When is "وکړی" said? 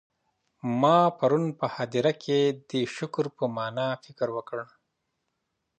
4.33-4.67